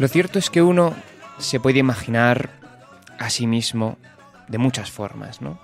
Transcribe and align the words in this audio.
Lo 0.00 0.08
cierto 0.08 0.38
es 0.38 0.48
que 0.48 0.62
uno 0.62 0.96
se 1.38 1.60
puede 1.60 1.80
imaginar 1.80 2.58
a 3.18 3.28
sí 3.28 3.46
mismo 3.46 3.98
de 4.48 4.56
muchas 4.56 4.90
formas, 4.90 5.42
¿no? 5.42 5.60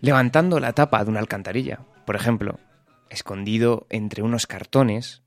Levantando 0.00 0.58
la 0.58 0.72
tapa 0.72 1.04
de 1.04 1.08
una 1.08 1.20
alcantarilla, 1.20 1.86
por 2.04 2.16
ejemplo, 2.16 2.58
escondido 3.10 3.86
entre 3.90 4.24
unos 4.24 4.48
cartones, 4.48 5.22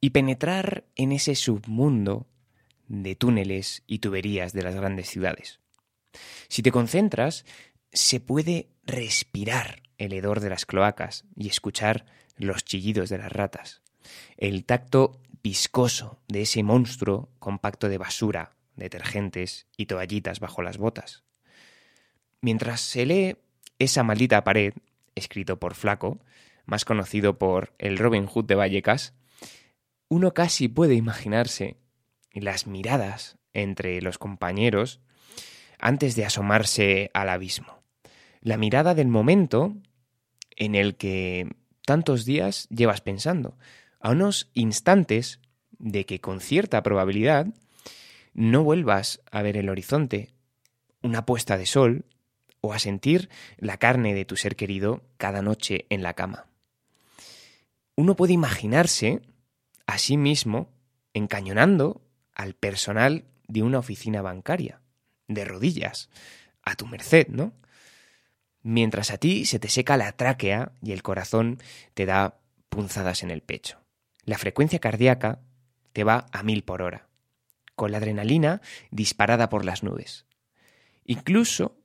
y 0.00 0.10
penetrar 0.10 0.86
en 0.94 1.12
ese 1.12 1.34
submundo 1.34 2.28
de 2.88 3.14
túneles 3.14 3.82
y 3.86 3.98
tuberías 3.98 4.54
de 4.54 4.62
las 4.62 4.74
grandes 4.74 5.10
ciudades. 5.10 5.60
Si 6.48 6.62
te 6.62 6.72
concentras, 6.72 7.44
se 7.92 8.20
puede 8.20 8.70
respirar 8.86 9.82
el 9.98 10.14
hedor 10.14 10.40
de 10.40 10.48
las 10.48 10.64
cloacas 10.64 11.26
y 11.34 11.48
escuchar 11.48 12.06
los 12.38 12.64
chillidos 12.64 13.10
de 13.10 13.18
las 13.18 13.30
ratas, 13.30 13.82
el 14.38 14.64
tacto 14.64 15.20
viscoso 15.48 16.18
de 16.26 16.42
ese 16.42 16.64
monstruo 16.64 17.28
compacto 17.38 17.88
de 17.88 17.98
basura, 17.98 18.56
detergentes 18.74 19.68
y 19.76 19.86
toallitas 19.86 20.40
bajo 20.40 20.60
las 20.60 20.76
botas. 20.76 21.22
Mientras 22.40 22.80
se 22.80 23.06
lee 23.06 23.36
esa 23.78 24.02
maldita 24.02 24.42
pared, 24.42 24.74
escrito 25.14 25.60
por 25.60 25.76
Flaco, 25.76 26.18
más 26.64 26.84
conocido 26.84 27.38
por 27.38 27.74
el 27.78 27.96
Robin 27.96 28.26
Hood 28.26 28.46
de 28.46 28.56
Vallecas, 28.56 29.14
uno 30.08 30.34
casi 30.34 30.66
puede 30.66 30.94
imaginarse 30.94 31.76
las 32.32 32.66
miradas 32.66 33.38
entre 33.52 34.02
los 34.02 34.18
compañeros 34.18 35.00
antes 35.78 36.16
de 36.16 36.24
asomarse 36.24 37.12
al 37.14 37.28
abismo. 37.28 37.84
La 38.40 38.56
mirada 38.56 38.96
del 38.96 39.06
momento 39.06 39.76
en 40.56 40.74
el 40.74 40.96
que 40.96 41.54
tantos 41.84 42.24
días 42.24 42.66
llevas 42.68 43.00
pensando, 43.00 43.56
a 44.06 44.10
unos 44.10 44.48
instantes 44.54 45.40
de 45.80 46.06
que 46.06 46.20
con 46.20 46.40
cierta 46.40 46.80
probabilidad 46.84 47.48
no 48.34 48.62
vuelvas 48.62 49.20
a 49.32 49.42
ver 49.42 49.56
el 49.56 49.68
horizonte, 49.68 50.30
una 51.02 51.26
puesta 51.26 51.58
de 51.58 51.66
sol 51.66 52.04
o 52.60 52.72
a 52.72 52.78
sentir 52.78 53.28
la 53.56 53.78
carne 53.78 54.14
de 54.14 54.24
tu 54.24 54.36
ser 54.36 54.54
querido 54.54 55.02
cada 55.16 55.42
noche 55.42 55.86
en 55.90 56.04
la 56.04 56.14
cama. 56.14 56.46
Uno 57.96 58.14
puede 58.14 58.32
imaginarse 58.32 59.22
a 59.88 59.98
sí 59.98 60.16
mismo 60.16 60.68
encañonando 61.12 62.00
al 62.32 62.54
personal 62.54 63.24
de 63.48 63.64
una 63.64 63.80
oficina 63.80 64.22
bancaria, 64.22 64.82
de 65.26 65.44
rodillas, 65.44 66.10
a 66.62 66.76
tu 66.76 66.86
merced, 66.86 67.26
¿no? 67.26 67.54
Mientras 68.62 69.10
a 69.10 69.18
ti 69.18 69.46
se 69.46 69.58
te 69.58 69.68
seca 69.68 69.96
la 69.96 70.12
tráquea 70.12 70.70
y 70.80 70.92
el 70.92 71.02
corazón 71.02 71.60
te 71.94 72.06
da 72.06 72.38
punzadas 72.68 73.24
en 73.24 73.32
el 73.32 73.42
pecho. 73.42 73.80
La 74.26 74.36
frecuencia 74.36 74.78
cardíaca 74.78 75.40
te 75.94 76.04
va 76.04 76.26
a 76.32 76.42
mil 76.42 76.62
por 76.62 76.82
hora, 76.82 77.08
con 77.74 77.90
la 77.92 77.98
adrenalina 77.98 78.60
disparada 78.90 79.48
por 79.48 79.64
las 79.64 79.82
nubes. 79.82 80.26
Incluso 81.04 81.78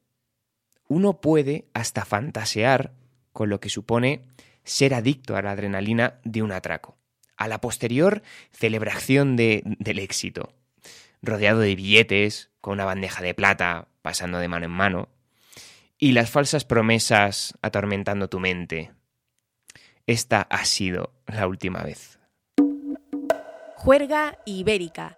uno 0.89 1.21
puede 1.21 1.69
hasta 1.73 2.03
fantasear 2.03 2.91
con 3.31 3.49
lo 3.49 3.61
que 3.61 3.69
supone 3.69 4.23
ser 4.65 4.93
adicto 4.93 5.37
a 5.37 5.41
la 5.41 5.51
adrenalina 5.51 6.19
de 6.25 6.41
un 6.41 6.51
atraco 6.51 6.97
a 7.41 7.47
la 7.47 7.59
posterior 7.59 8.21
celebración 8.51 9.35
de, 9.35 9.63
del 9.65 9.97
éxito, 9.97 10.53
rodeado 11.23 11.61
de 11.61 11.73
billetes, 11.73 12.51
con 12.61 12.73
una 12.73 12.85
bandeja 12.85 13.23
de 13.23 13.33
plata 13.33 13.87
pasando 14.03 14.37
de 14.37 14.47
mano 14.47 14.65
en 14.65 14.71
mano, 14.71 15.09
y 15.97 16.11
las 16.11 16.29
falsas 16.29 16.65
promesas 16.65 17.57
atormentando 17.63 18.29
tu 18.29 18.39
mente. 18.39 18.91
Esta 20.05 20.43
ha 20.43 20.65
sido 20.65 21.13
la 21.25 21.47
última 21.47 21.81
vez. 21.81 22.20
Juerga 23.83 24.37
Ibérica. 24.45 25.17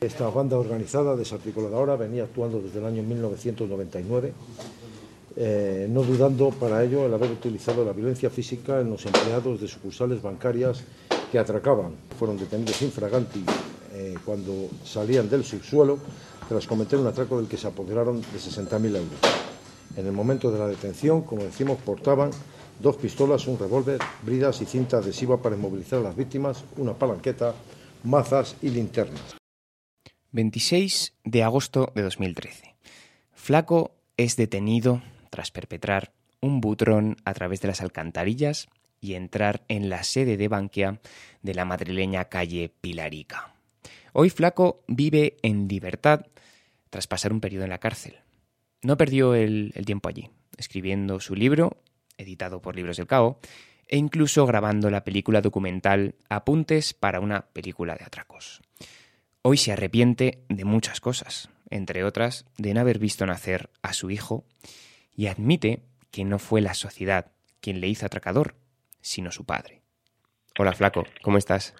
Esta 0.00 0.28
banda 0.30 0.58
organizada 0.58 1.14
desarticuladora 1.14 1.94
venía 1.94 2.24
actuando 2.24 2.60
desde 2.60 2.80
el 2.80 2.86
año 2.86 3.04
1999 3.04 4.32
eh, 5.36 5.86
no 5.88 6.02
dudando 6.02 6.50
para 6.50 6.82
ello 6.82 7.06
el 7.06 7.14
haber 7.14 7.30
utilizado 7.30 7.84
la 7.84 7.92
violencia 7.92 8.30
física 8.30 8.80
en 8.80 8.90
los 8.90 9.06
empleados 9.06 9.60
de 9.60 9.68
sucursales 9.68 10.20
bancarias 10.20 10.82
que 11.30 11.38
atracaban. 11.38 11.92
Fueron 12.18 12.36
detenidos 12.36 12.82
infraganti 12.82 13.44
eh, 13.92 14.14
cuando 14.24 14.68
salían 14.84 15.30
del 15.30 15.44
subsuelo 15.44 15.98
tras 16.48 16.66
cometer 16.66 16.98
un 16.98 17.06
atraco 17.06 17.38
del 17.38 17.46
que 17.46 17.56
se 17.56 17.68
apoderaron 17.68 18.20
de 18.20 18.38
60.000 18.38 18.86
euros. 18.86 19.20
En 19.96 20.04
el 20.04 20.12
momento 20.12 20.50
de 20.50 20.58
la 20.58 20.66
detención, 20.66 21.22
como 21.22 21.44
decimos, 21.44 21.78
portaban 21.78 22.30
dos 22.80 22.96
pistolas, 22.96 23.46
un 23.46 23.58
revólver, 23.58 24.00
bridas 24.22 24.60
y 24.60 24.66
cinta 24.66 24.98
adhesiva 24.98 25.40
para 25.40 25.56
inmovilizar 25.56 26.00
a 26.00 26.02
las 26.02 26.16
víctimas, 26.16 26.64
una 26.76 26.94
palanqueta, 26.94 27.54
mazas 28.04 28.56
y 28.62 28.70
linternas. 28.70 29.36
26 30.32 31.14
de 31.24 31.42
agosto 31.42 31.92
de 31.94 32.02
2013. 32.02 32.74
Flaco 33.32 33.92
es 34.16 34.36
detenido 34.36 35.02
tras 35.30 35.50
perpetrar 35.50 36.12
un 36.40 36.60
butrón 36.60 37.16
a 37.24 37.34
través 37.34 37.60
de 37.60 37.68
las 37.68 37.80
alcantarillas 37.80 38.68
y 39.00 39.14
entrar 39.14 39.62
en 39.68 39.88
la 39.88 40.04
sede 40.04 40.36
de 40.36 40.48
Bankia 40.48 41.00
de 41.42 41.54
la 41.54 41.64
madrileña 41.64 42.26
calle 42.26 42.72
Pilarica. 42.80 43.54
Hoy 44.12 44.30
Flaco 44.30 44.82
vive 44.86 45.36
en 45.42 45.68
libertad 45.68 46.26
tras 46.90 47.06
pasar 47.06 47.32
un 47.32 47.40
periodo 47.40 47.64
en 47.64 47.70
la 47.70 47.78
cárcel. 47.78 48.16
No 48.82 48.96
perdió 48.96 49.34
el, 49.34 49.72
el 49.74 49.86
tiempo 49.86 50.08
allí, 50.08 50.30
escribiendo 50.56 51.20
su 51.20 51.34
libro, 51.34 51.78
editado 52.22 52.62
por 52.62 52.76
Libros 52.76 52.96
del 52.96 53.06
Cabo, 53.06 53.38
e 53.86 53.96
incluso 53.96 54.46
grabando 54.46 54.90
la 54.90 55.04
película 55.04 55.40
documental 55.40 56.14
Apuntes 56.28 56.94
para 56.94 57.20
una 57.20 57.42
película 57.52 57.94
de 57.94 58.04
atracos. 58.04 58.62
Hoy 59.42 59.56
se 59.56 59.72
arrepiente 59.72 60.44
de 60.48 60.64
muchas 60.64 61.00
cosas, 61.00 61.50
entre 61.68 62.04
otras 62.04 62.46
de 62.56 62.74
no 62.74 62.80
haber 62.80 62.98
visto 62.98 63.26
nacer 63.26 63.70
a 63.82 63.92
su 63.92 64.10
hijo 64.10 64.44
y 65.14 65.26
admite 65.26 65.82
que 66.10 66.24
no 66.24 66.38
fue 66.38 66.60
la 66.60 66.74
sociedad 66.74 67.32
quien 67.60 67.80
le 67.80 67.88
hizo 67.88 68.06
atracador, 68.06 68.54
sino 69.00 69.30
su 69.30 69.44
padre. 69.44 69.82
Hola, 70.58 70.72
Flaco, 70.72 71.04
¿cómo 71.22 71.38
estás? 71.38 71.74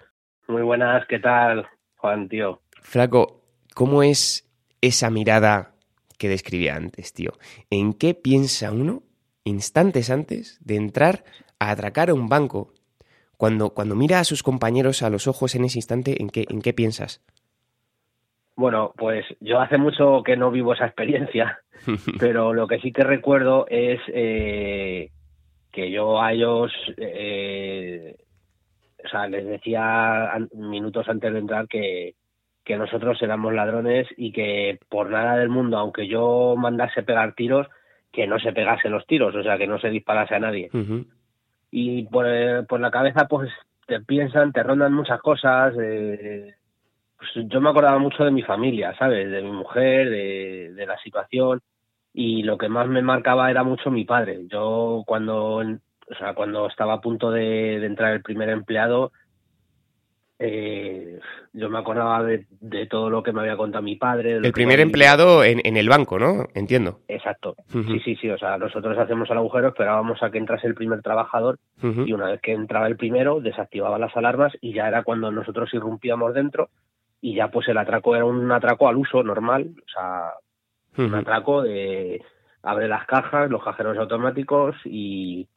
Muy 0.47 0.61
buenas, 0.61 1.05
¿qué 1.07 1.19
tal, 1.19 1.67
Juan, 1.97 2.27
tío? 2.27 2.61
Flaco, 2.81 3.41
¿cómo 3.73 4.03
es 4.03 4.49
esa 4.81 5.09
mirada 5.09 5.75
que 6.17 6.27
describía 6.27 6.75
antes, 6.75 7.13
tío? 7.13 7.31
¿En 7.69 7.93
qué 7.93 8.13
piensa 8.13 8.71
uno 8.71 9.03
instantes 9.43 10.09
antes 10.09 10.59
de 10.63 10.75
entrar 10.75 11.23
a 11.59 11.71
atracar 11.71 12.09
a 12.09 12.13
un 12.13 12.29
banco? 12.29 12.73
Cuando, 13.37 13.71
cuando 13.71 13.95
mira 13.95 14.19
a 14.19 14.23
sus 14.23 14.43
compañeros 14.43 15.03
a 15.03 15.09
los 15.09 15.27
ojos 15.27 15.55
en 15.55 15.65
ese 15.65 15.79
instante, 15.79 16.21
¿en 16.21 16.29
qué, 16.29 16.45
en 16.49 16.61
qué 16.61 16.73
piensas? 16.73 17.21
Bueno, 18.55 18.93
pues 18.95 19.25
yo 19.39 19.59
hace 19.59 19.77
mucho 19.77 20.21
que 20.23 20.37
no 20.37 20.51
vivo 20.51 20.73
esa 20.73 20.85
experiencia, 20.85 21.59
pero 22.19 22.53
lo 22.53 22.67
que 22.67 22.79
sí 22.79 22.91
que 22.91 23.03
recuerdo 23.03 23.65
es 23.67 23.99
eh, 24.07 25.09
que 25.71 25.91
yo 25.91 26.21
a 26.21 26.33
ellos, 26.33 26.71
eh, 26.97 28.15
o 29.03 29.09
sea, 29.09 29.27
les 29.27 29.45
decía 29.45 30.31
minutos 30.53 31.09
antes 31.09 31.33
de 31.33 31.39
entrar 31.39 31.67
que, 31.67 32.13
que 32.63 32.77
nosotros 32.77 33.21
éramos 33.21 33.53
ladrones 33.53 34.07
y 34.15 34.31
que 34.31 34.79
por 34.87 35.09
nada 35.09 35.37
del 35.37 35.49
mundo, 35.49 35.77
aunque 35.77 36.07
yo 36.07 36.55
mandase 36.55 37.03
pegar 37.03 37.33
tiros, 37.33 37.67
que 38.13 38.27
no 38.27 38.39
se 38.39 38.53
pegase 38.53 38.87
los 38.89 39.05
tiros, 39.05 39.35
o 39.35 39.43
sea, 39.43 39.57
que 39.57 39.67
no 39.67 39.79
se 39.79 39.89
disparase 39.89 40.35
a 40.35 40.39
nadie. 40.39 40.69
Y 41.71 42.03
por, 42.03 42.25
por 42.67 42.79
la 42.79 42.91
cabeza, 42.91 43.27
pues 43.27 43.51
te 43.87 43.99
piensan, 43.99 44.53
te 44.53 44.63
rondan 44.63 44.93
muchas 44.93 45.19
cosas. 45.19 45.73
Eh, 45.81 46.53
pues 47.17 47.47
yo 47.47 47.59
me 47.59 47.69
acordaba 47.69 47.97
mucho 47.97 48.23
de 48.23 48.31
mi 48.31 48.43
familia, 48.43 48.95
¿sabes? 48.97 49.29
De 49.29 49.41
mi 49.41 49.51
mujer, 49.51 50.09
de, 50.09 50.73
de 50.73 50.85
la 50.85 50.97
situación 50.99 51.59
y 52.13 52.43
lo 52.43 52.57
que 52.57 52.69
más 52.69 52.87
me 52.87 53.01
marcaba 53.01 53.49
era 53.49 53.63
mucho 53.63 53.89
mi 53.89 54.05
padre. 54.05 54.45
Yo 54.47 55.03
cuando, 55.05 55.55
o 55.55 56.15
sea, 56.17 56.35
cuando 56.35 56.67
estaba 56.67 56.93
a 56.93 57.01
punto 57.01 57.31
de, 57.31 57.79
de 57.79 57.85
entrar 57.85 58.13
el 58.13 58.21
primer 58.21 58.49
empleado, 58.49 59.11
eh, 60.45 61.19
yo 61.53 61.69
me 61.69 61.79
acordaba 61.79 62.21
de, 62.21 62.45
de, 62.59 62.85
todo 62.87 63.09
lo 63.09 63.23
que 63.23 63.31
me 63.31 63.39
había 63.39 63.55
contado 63.55 63.81
mi 63.81 63.95
padre. 63.95 64.33
El 64.33 64.51
primer 64.51 64.81
empleado 64.81 65.41
en, 65.45 65.61
en, 65.63 65.77
el 65.77 65.87
banco, 65.87 66.19
¿no? 66.19 66.47
Entiendo. 66.53 66.99
Exacto. 67.07 67.55
Uh 67.73 67.77
-huh. 67.77 67.87
Sí, 67.87 67.99
sí, 68.01 68.15
sí. 68.17 68.29
O 68.29 68.37
sea, 68.37 68.57
nosotros 68.57 68.97
hacemos 68.97 69.29
el 69.29 69.37
agujero, 69.37 69.69
esperábamos 69.69 70.21
a 70.21 70.31
que 70.31 70.39
entrase 70.39 70.67
el 70.67 70.75
primer 70.75 71.01
trabajador 71.01 71.59
uh 71.81 71.87
-huh. 71.87 72.07
y 72.07 72.11
una 72.11 72.25
vez 72.25 72.41
que 72.41 72.51
entraba 72.51 72.87
el 72.87 72.97
primero, 72.97 73.39
desactivaba 73.39 73.97
las 73.97 74.15
alarmas 74.17 74.51
y 74.59 74.73
ya 74.73 74.89
era 74.89 75.03
cuando 75.03 75.31
nosotros 75.31 75.73
irrumpíamos 75.73 76.33
dentro 76.33 76.69
y 77.21 77.35
ya 77.35 77.47
pues 77.47 77.69
el 77.69 77.77
atraco 77.77 78.13
era 78.13 78.25
un 78.25 78.51
atraco 78.51 78.89
al 78.89 78.97
uso 78.97 79.23
normal, 79.23 79.71
o 79.77 79.89
sea, 79.89 80.33
uh 80.97 81.01
-huh. 81.01 81.07
un 81.07 81.15
atraco 81.15 81.61
de 81.61 82.21
abre 82.63 82.89
las 82.89 83.05
cajas, 83.05 83.49
los 83.49 83.63
cajeros 83.63 83.97
automáticos 83.97 84.75
y, 84.83 85.47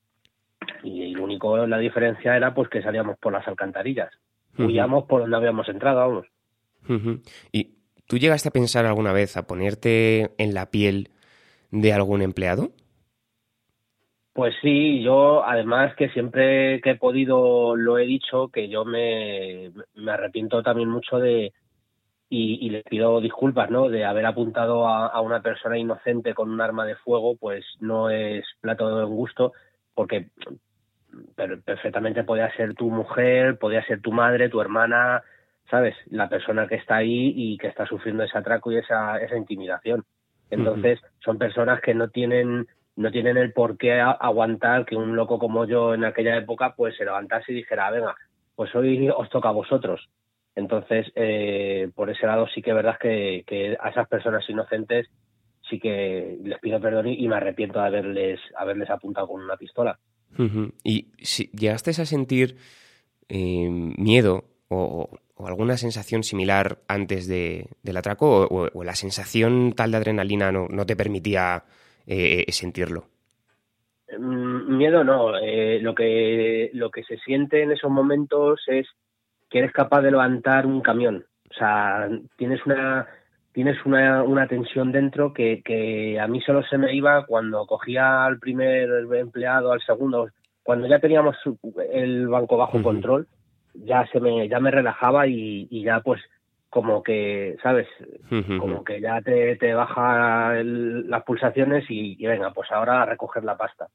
y 0.85 1.13
lo 1.13 1.25
único 1.25 1.67
la 1.67 1.79
diferencia 1.79 2.37
era 2.37 2.55
pues 2.55 2.69
que 2.69 2.83
salíamos 2.83 3.19
por 3.19 3.33
las 3.33 3.49
alcantarillas, 3.49 4.13
huíamos 4.59 5.05
-huh. 5.05 5.07
por 5.07 5.23
donde 5.23 5.37
habíamos 5.37 5.69
entrado, 5.69 5.99
vamos. 5.99 6.27
¿Y 7.53 7.79
tú 8.07 8.19
llegaste 8.19 8.49
a 8.49 8.53
pensar 8.53 8.87
alguna 8.87 9.13
vez 9.13 9.37
a 9.37 9.47
ponerte 9.47 10.31
en 10.39 10.55
la 10.55 10.71
piel 10.71 11.11
de 11.71 11.93
algún 11.93 12.23
empleado? 12.23 12.71
Pues 14.33 14.55
sí, 14.61 15.03
yo 15.03 15.45
además 15.45 15.95
que 15.97 16.11
siempre 16.11 16.81
que 16.83 16.91
he 16.91 16.97
podido 16.97 17.75
lo 17.75 17.99
he 17.99 18.05
dicho, 18.05 18.49
que 18.49 18.69
yo 18.69 18.85
me, 18.85 19.73
me 19.95 20.13
arrepiento 20.13 20.63
también 20.63 20.91
mucho 20.91 21.19
de, 21.19 21.55
y, 22.29 22.71
le 22.71 22.83
pido 22.83 23.21
disculpas, 23.21 23.71
¿no? 23.71 23.89
De 23.89 24.05
haber 24.05 24.27
apuntado 24.27 24.87
a, 24.89 25.21
una 25.21 25.41
persona 25.43 25.79
inocente 25.79 26.35
con 26.35 26.51
un 26.51 26.61
arma 26.61 26.85
de 26.85 26.97
fuego, 26.97 27.37
pues 27.37 27.65
no 27.81 28.11
es 28.11 28.45
plato 28.61 28.89
de 28.89 29.05
buen 29.05 29.17
gusto, 29.17 29.53
porque 29.95 30.29
perfectamente 31.65 32.25
podía 32.25 32.55
ser 32.57 32.75
tu 32.75 32.91
mujer, 32.91 33.59
podía 33.59 33.85
ser 33.85 34.01
tu 34.01 34.13
madre, 34.13 34.49
tu 34.49 34.61
hermana, 34.61 35.23
¿sabes? 35.71 35.95
La 36.11 36.29
persona 36.29 36.67
que 36.67 36.77
está 36.77 36.97
ahí 36.97 37.33
y 37.35 37.59
que 37.59 37.69
está 37.69 37.87
sufriendo 37.87 38.25
ese 38.25 38.39
atraco 38.39 38.73
y 38.73 38.79
esa, 38.79 39.19
esa 39.19 39.37
intimidación. 39.37 40.05
Entonces, 40.51 41.01
son 41.25 41.39
personas 41.39 41.81
que 41.81 41.95
no 41.95 42.09
tienen 42.09 42.67
no 42.97 43.11
tienen 43.11 43.37
el 43.37 43.53
por 43.53 43.77
qué 43.77 44.01
aguantar 44.01 44.87
que 44.87 44.97
un 44.97 45.17
loco 45.17 45.39
como 45.39 45.67
yo 45.67 45.93
en 45.93 46.05
aquella 46.05 46.37
época 46.37 46.75
pues 46.75 46.97
se 46.97 47.05
levantase 47.05 47.53
y 47.53 47.57
dijera, 47.57 47.91
venga, 47.91 48.17
pues 48.55 48.75
hoy 48.75 49.11
os 49.11 49.29
toca 49.29 49.51
a 49.51 49.53
vosotros. 49.53 50.09
Entonces, 50.55 51.07
eh, 51.15 51.91
por 51.95 52.09
ese 52.09 52.27
lado 52.27 52.47
sí 52.49 52.63
que 52.63 52.71
es 52.71 52.77
verdad 52.77 52.97
que, 52.99 53.45
que, 53.47 53.77
a 53.79 53.91
esas 53.91 54.09
personas 54.09 54.49
inocentes 54.49 55.11
sí 55.69 55.79
que 55.79 56.39
les 56.43 56.59
pido 56.61 56.81
perdón 56.81 57.09
y, 57.09 57.29
me 57.29 57.37
arrepiento 57.37 57.79
de 57.79 57.87
haberles, 57.87 58.41
haberles 58.57 58.89
apuntado 58.89 59.29
con 59.29 59.43
una 59.43 59.57
pistola. 59.57 59.99
¿Y 60.85 61.13
si 61.19 61.51
llegaste 61.53 61.91
a 61.91 62.07
sentir 62.07 62.57
eh, 63.29 63.69
miedo 63.69 64.45
o, 64.69 65.09
alguna 65.39 65.77
sensación 65.77 66.23
similar 66.23 66.79
antes 66.89 67.29
de, 67.29 67.69
del 67.83 67.97
atraco 67.97 68.47
o, 68.51 68.85
la 68.85 68.95
sensación 68.95 69.73
tal 69.73 69.91
de 69.91 69.97
adrenalina 69.99 70.51
no, 70.53 70.67
no 70.69 70.87
te 70.87 70.97
permitía 70.97 71.65
eh, 72.07 72.45
sentirlo? 72.51 73.07
Mm, 74.19 74.77
miedo 74.77 75.05
no. 75.05 75.33
lo, 75.33 75.95
que, 75.95 76.71
lo 76.73 76.91
que 76.91 77.03
se 77.05 77.19
siente 77.19 77.63
en 77.63 77.73
esos 77.73 77.91
momentos 77.91 78.61
es 78.67 78.87
que 79.51 79.59
eres 79.59 79.73
capaz 79.73 80.03
de 80.03 80.11
levantar 80.11 80.67
un 80.67 80.81
camión. 80.81 81.27
O 81.51 81.55
sea, 81.55 82.09
tienes 82.37 82.65
una 82.67 83.07
tienes 83.57 83.79
una, 83.87 84.23
una 84.23 84.47
tensión 84.47 84.93
dentro 84.93 85.33
que, 85.33 85.63
que 85.65 86.21
a 86.21 86.27
mí 86.27 86.43
solo 86.43 86.63
se 86.65 86.77
me 86.77 86.95
iba 86.95 87.25
cuando 87.25 87.65
cogía 87.67 88.27
al 88.27 88.39
primer 88.39 88.87
empleado, 89.15 89.73
al 89.73 89.81
segundo, 89.81 90.29
cuando 90.63 90.87
ya 90.87 90.99
teníamos 90.99 91.37
el 91.91 92.29
banco 92.29 92.59
bajo 92.59 92.83
control, 92.83 93.27
ya 93.73 94.07
se 94.09 94.21
me 94.21 94.47
ya 94.47 94.61
me 94.61 94.71
relajaba 94.71 95.27
y, 95.27 95.69
y 95.71 95.85
ya 95.85 96.01
pues 96.01 96.21
como 96.69 97.03
que, 97.03 97.57
¿sabes? 97.63 97.89
Como 98.59 98.85
que 98.85 99.01
ya 99.01 99.23
te, 99.23 99.57
te 99.57 99.73
baja 99.73 100.53
las 100.63 101.23
pulsaciones 101.23 101.87
y, 101.89 102.23
y 102.23 102.27
venga, 102.27 102.51
pues 102.51 102.71
ahora 102.71 103.01
a 103.01 103.07
recoger 103.07 103.43
la 103.43 103.57
pasta. 103.57 103.87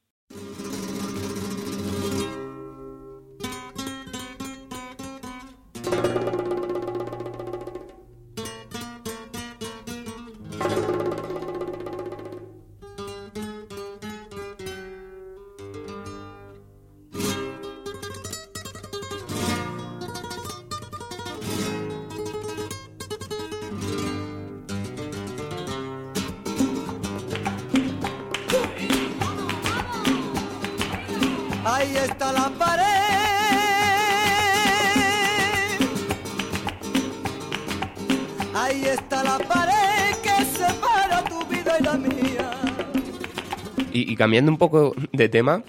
Y, 44.11 44.15
cambiando 44.17 44.51
un 44.51 44.57
poco 44.57 44.93
de 45.13 45.29
tema, 45.29 45.63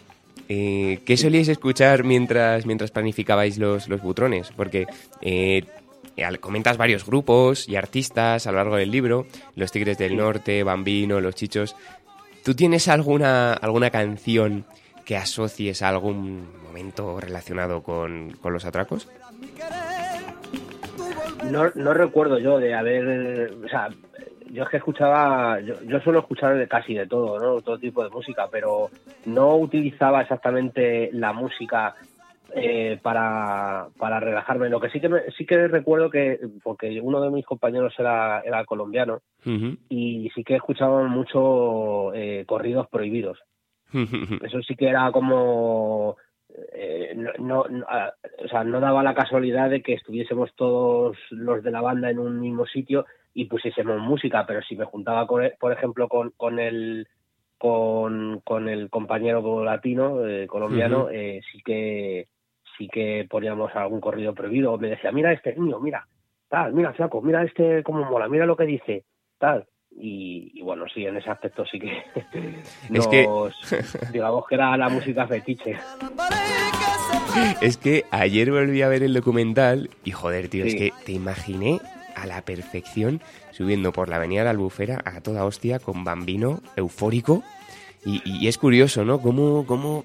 eh, 0.49 1.01
¿qué 1.07 1.17
solíais 1.17 1.47
escuchar 1.47 2.03
mientras, 2.03 2.67
mientras 2.67 2.91
planificabais 2.91 3.57
los, 3.57 3.89
los 3.89 4.03
butrones? 4.03 4.51
Porque 4.57 4.87
eh, 5.21 5.65
comentas 6.41 6.77
varios 6.77 7.07
grupos 7.07 7.69
y 7.69 7.77
artistas 7.77 8.49
a 8.49 8.51
lo 8.51 8.59
largo 8.59 8.75
del 8.75 8.91
libro, 8.91 9.27
Los 9.55 9.71
Tigres 9.71 9.97
del 9.97 10.17
Norte, 10.17 10.65
Bambino, 10.65 11.21
Los 11.21 11.37
Chichos. 11.37 11.77
¿Tú 12.45 12.55
tienes 12.55 12.89
alguna, 12.89 13.53
alguna 13.53 13.91
canción 13.91 14.65
que 15.05 15.17
asocies 15.17 15.83
a 15.83 15.91
algún 15.91 16.49
momento 16.65 17.21
relacionado 17.21 17.85
con, 17.85 18.37
los 18.43 18.65
atracos? 18.65 19.09
No, 21.49 21.71
no 21.77 21.95
recuerdo 21.95 22.41
yo 22.41 22.59
de 22.59 22.75
haber, 22.75 23.53
o 23.65 23.69
sea, 23.69 23.89
yo 24.53 24.65
es 24.65 24.69
que 24.69 24.77
escuchaba, 24.77 25.61
yo, 25.61 25.83
yo, 25.83 25.99
suelo 26.01 26.21
escuchar 26.21 26.57
de 26.59 26.69
casi 26.69 26.93
de 26.93 27.07
todo, 27.07 27.39
¿no? 27.39 27.63
Todo 27.63 27.79
tipo 27.79 28.05
de 28.05 28.11
música, 28.11 28.49
pero 28.53 28.91
no 29.25 29.57
utilizaba 29.57 30.21
exactamente 30.21 31.09
la 31.13 31.33
música 31.33 31.95
eh, 32.55 32.99
para, 33.01 33.89
para 33.99 34.21
relajarme. 34.21 34.69
Lo 34.69 34.79
que 34.79 34.91
sí 34.91 35.01
que 35.01 35.09
sí 35.39 35.47
que 35.47 35.69
recuerdo 35.69 36.11
que, 36.11 36.39
porque 36.63 37.01
uno 37.01 37.23
de 37.23 37.31
mis 37.31 37.47
compañeros 37.47 37.95
era, 37.99 38.43
era 38.43 38.67
colombiano, 38.67 39.23
y 39.89 40.31
sí 40.35 40.45
que 40.45 40.57
escuchaba 40.57 41.03
mucho 41.05 42.13
eh, 42.13 42.45
corridos 42.47 42.89
prohibidos. 42.89 43.39
Eso 44.43 44.61
sí 44.63 44.77
que 44.77 44.89
era 44.89 45.11
como 45.13 46.19
eh, 46.75 47.17
no, 47.39 47.61
o 47.63 48.49
sea, 48.49 48.65
no 48.65 48.81
daba 48.81 49.03
la 49.03 49.15
casualidad 49.15 49.71
de 49.71 49.81
que 49.81 49.95
estuviésemos 49.95 50.55
todos 50.55 51.17
los 51.31 51.63
de 51.63 51.71
la 51.71 51.81
banda 51.81 52.11
en 52.11 52.19
un 52.19 52.39
mismo 52.39 52.67
sitio 52.67 53.07
y 53.35 53.47
pusiésemos 53.47 53.99
música, 54.01 54.45
pero 54.47 54.63
si 54.63 54.77
me 54.77 54.85
juntaba, 54.85 55.27
con, 55.27 55.43
por 55.59 55.73
ejemplo, 55.73 56.09
con, 56.09 56.31
con 56.37 56.59
el 56.59 57.09
con, 57.59 58.41
con 58.41 58.69
el 58.69 58.91
compañero 58.91 59.63
latino 59.65 60.27
eh, 60.27 60.49
colombiano, 60.49 61.09
eh, 61.11 61.41
sí 61.53 61.63
que 61.65 62.27
sí 62.77 62.89
que 62.89 63.27
poníamos 63.31 63.71
algún 63.77 64.01
corrido 64.01 64.35
prohibido. 64.35 64.77
Me 64.79 64.89
decía, 64.89 65.13
mira 65.13 65.33
este 65.33 65.55
niño, 65.55 65.79
mira, 65.79 66.07
tal, 66.49 66.73
mira 66.73 66.93
flaco, 66.93 67.23
mira 67.23 67.45
este 67.45 67.85
cómo 67.85 68.05
mola, 68.05 68.29
mira 68.29 68.47
lo 68.47 68.57
que 68.57 68.65
dice, 68.65 69.05
tal. 69.39 69.67
Y, 69.95 70.61
bueno, 70.63 70.87
sí, 70.93 71.05
en 71.07 71.19
ese 71.19 71.31
aspecto 71.31 71.65
sí 71.67 71.79
que 71.79 71.93
es 72.93 73.07
que 73.07 73.29
digamos 74.13 74.47
que 74.49 74.55
era 74.57 74.77
la 74.77 74.89
música 74.89 75.27
fetiche. 75.27 75.77
Es 77.61 77.77
que 77.77 78.05
ayer 78.11 78.51
volví 78.51 78.83
a 78.83 78.89
ver 78.89 79.03
el 79.03 79.15
documental 79.15 79.89
y 80.05 80.11
joder, 80.11 80.49
tío, 80.49 80.65
es 80.65 80.75
que 80.75 80.93
te 81.05 81.13
imaginé 81.13 81.79
a 82.15 82.27
la 82.27 82.43
perfección 82.43 83.21
subiendo 83.51 83.93
por 83.93 84.09
la 84.09 84.17
avenida 84.17 84.45
de 84.45 84.51
Albufera 84.51 85.03
a 85.05 85.21
toda 85.21 85.45
hostia 85.45 85.79
con 85.79 86.05
Bambino 86.05 86.61
eufórico 86.77 87.43
y, 88.05 88.49
es 88.49 88.59
curioso, 88.59 89.05
¿no? 89.05 89.21
Cómo, 89.21 89.65
cómo 89.65 90.05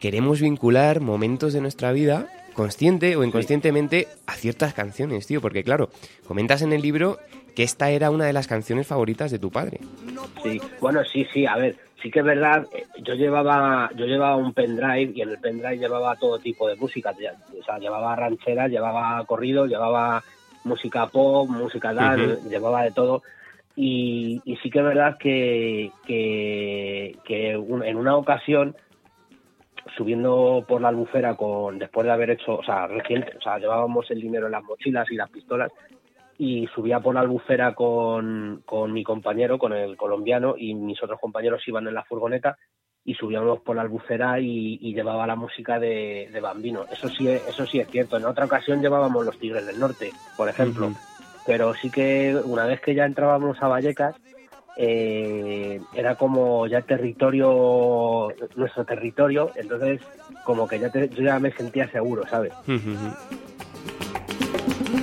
queremos 0.00 0.40
vincular 0.40 1.00
momentos 1.00 1.52
de 1.52 1.60
nuestra 1.60 1.92
vida 1.92 2.28
consciente 2.54 3.16
o 3.16 3.22
inconscientemente 3.22 4.08
a 4.26 4.32
ciertas 4.32 4.74
canciones, 4.74 5.26
tío, 5.26 5.40
porque 5.40 5.62
claro, 5.62 5.90
comentas 6.26 6.62
en 6.62 6.72
el 6.72 6.82
libro 6.82 7.18
que 7.54 7.62
esta 7.62 7.90
era 7.90 8.10
una 8.10 8.24
de 8.24 8.32
las 8.32 8.46
canciones 8.46 8.86
favoritas 8.86 9.30
de 9.30 9.38
tu 9.38 9.50
padre. 9.50 9.78
Sí, 10.42 10.60
bueno, 10.80 11.04
sí, 11.04 11.26
sí, 11.32 11.46
a 11.46 11.56
ver, 11.56 11.76
sí 12.02 12.10
que 12.10 12.20
es 12.20 12.24
verdad, 12.24 12.66
eh, 12.72 12.86
yo 13.02 13.14
llevaba 13.14 13.90
yo 13.94 14.06
llevaba 14.06 14.36
un 14.36 14.52
pendrive 14.52 15.12
y 15.14 15.22
en 15.22 15.30
el 15.30 15.38
pendrive 15.38 15.78
llevaba 15.78 16.16
todo 16.16 16.38
tipo 16.38 16.68
de 16.68 16.76
música, 16.76 17.10
o 17.12 17.64
sea, 17.64 17.78
llevaba 17.78 18.16
ranchera, 18.16 18.68
llevaba 18.68 19.24
corrido, 19.26 19.66
llevaba 19.66 20.22
música 20.68 21.06
pop, 21.06 21.48
música 21.48 21.94
tal, 21.94 22.38
llevaba 22.48 22.82
de 22.82 22.92
todo. 22.92 23.22
Y, 23.74 24.40
sí 24.62 24.70
que 24.70 24.78
es 24.78 24.84
verdad 24.84 25.16
que, 25.18 25.90
que, 26.06 27.16
que 27.24 27.52
en 27.52 27.96
una 27.96 28.16
ocasión 28.16 28.76
subiendo 29.96 30.64
por 30.66 30.80
la 30.80 30.88
albufera 30.88 31.34
con 31.34 31.78
después 31.78 32.04
de 32.04 32.12
haber 32.12 32.30
hecho, 32.30 32.56
o 32.56 32.62
sea, 32.62 32.86
reciente, 32.86 33.36
o 33.36 33.40
sea, 33.40 33.58
llevábamos 33.58 34.10
el 34.10 34.20
dinero 34.20 34.46
en 34.46 34.52
las 34.52 34.64
mochilas 34.64 35.10
y 35.10 35.16
las 35.16 35.30
pistolas 35.30 35.72
y 36.38 36.66
subía 36.68 37.00
por 37.00 37.14
la 37.14 37.20
albufera 37.20 37.74
con, 37.74 38.62
con 38.64 38.92
mi 38.92 39.02
compañero, 39.02 39.58
con 39.58 39.72
el 39.72 39.96
colombiano, 39.96 40.54
y 40.56 40.74
mis 40.74 41.02
otros 41.02 41.18
compañeros 41.20 41.66
iban 41.66 41.88
en 41.88 41.94
la 41.94 42.04
furgoneta 42.04 42.56
y 43.08 43.14
subíamos 43.14 43.60
por 43.60 43.74
la 43.74 43.80
albufera 43.80 44.38
y, 44.38 44.76
llevaba 44.92 45.26
la 45.26 45.34
música 45.34 45.78
de, 45.78 46.28
Bambino. 46.42 46.84
Eso 46.92 47.08
sí, 47.08 47.26
eso 47.26 47.64
sí 47.64 47.80
es 47.80 47.88
cierto. 47.88 48.18
En 48.18 48.26
otra 48.26 48.44
ocasión 48.44 48.82
llevábamos 48.82 49.24
los 49.24 49.38
Tigres 49.38 49.64
del 49.64 49.80
Norte, 49.80 50.12
por 50.36 50.46
ejemplo. 50.46 50.92
Pero 51.46 51.72
sí 51.72 51.90
que 51.90 52.38
una 52.44 52.66
vez 52.66 52.82
que 52.82 52.94
ya 52.94 53.06
entrábamos 53.06 53.56
a 53.62 53.68
Vallecas, 53.68 54.14
eh, 54.76 55.80
era 55.94 56.16
como 56.16 56.66
ya 56.66 56.82
territorio, 56.82 58.28
nuestro 58.56 58.84
territorio, 58.84 59.52
entonces 59.56 60.02
como 60.44 60.68
que 60.68 60.78
ya 60.78 60.92
yo 60.92 61.22
ya 61.22 61.38
me 61.38 61.50
sentía 61.52 61.90
seguro, 61.90 62.24
¿sabes? 62.28 62.52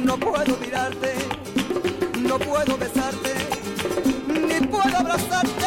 No 0.03 0.15
puedo 0.17 0.57
mirarte, 0.57 1.11
no 2.19 2.37
puedo 2.37 2.77
besarte, 2.77 3.33
ni 4.29 4.67
puedo 4.67 4.95
abrazarte, 4.95 5.64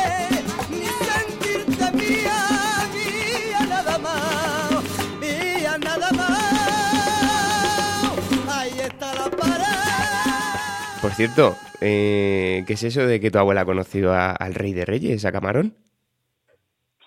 cierto, 11.14 11.60
eh, 11.80 12.64
¿qué 12.66 12.72
es 12.74 12.82
eso 12.82 13.06
de 13.06 13.20
que 13.20 13.30
tu 13.30 13.38
abuela 13.38 13.62
ha 13.62 13.64
conocido 13.66 14.12
a- 14.12 14.32
al 14.32 14.54
rey 14.54 14.72
de 14.72 14.84
reyes, 14.84 15.24
a 15.24 15.32
Camarón? 15.32 15.74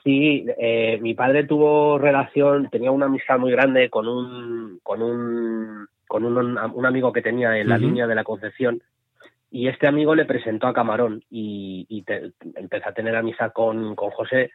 Sí, 0.04 0.46
eh, 0.58 0.98
mi 1.02 1.14
padre 1.14 1.44
tuvo 1.44 2.00
relación, 2.00 2.70
tenía 2.72 2.90
una 2.92 3.06
amistad 3.06 3.38
muy 3.38 3.52
grande 3.52 3.90
con 3.90 4.08
un 4.08 4.80
con 4.82 5.02
un 5.02 5.88
con 6.08 6.26
un, 6.26 6.58
un 6.58 6.86
amigo 6.86 7.14
que 7.14 7.22
tenía 7.22 7.58
en 7.58 7.70
la 7.70 7.78
línea 7.88 8.08
de 8.08 8.16
la 8.16 8.24
Concepción 8.24 8.82
y 9.52 9.68
este 9.68 9.88
amigo 9.88 10.16
le 10.16 10.26
presentó 10.26 10.68
a 10.68 10.74
Camarón 10.74 11.24
y, 11.30 11.86
y 11.88 12.02
te- 12.04 12.32
empezó 12.56 12.90
a 12.90 12.94
tener 12.94 13.16
amistad 13.16 13.52
con, 13.54 13.96
con 13.96 14.10
José. 14.12 14.52